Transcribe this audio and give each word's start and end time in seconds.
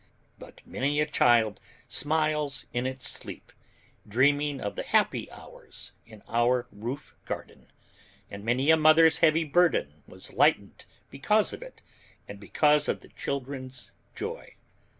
But 0.39 0.65
many 0.65 0.99
a 0.99 1.05
child 1.05 1.59
smiles 1.87 2.65
in 2.73 2.87
its 2.87 3.07
sleep, 3.07 3.51
dreaming 4.07 4.59
of 4.59 4.75
the 4.75 4.81
happy 4.81 5.29
hours 5.29 5.91
in 6.07 6.23
our 6.27 6.65
roof 6.71 7.13
garden, 7.23 7.67
and 8.27 8.43
many 8.43 8.71
a 8.71 8.77
mother's 8.77 9.19
heavy 9.19 9.43
burden 9.43 10.01
was 10.07 10.33
lightened 10.33 10.85
because 11.11 11.53
of 11.53 11.61
it 11.61 11.83
and 12.27 12.39
because 12.39 12.87
of 12.87 13.01
the 13.01 13.09
children's 13.09 13.91
joy. 14.15 14.55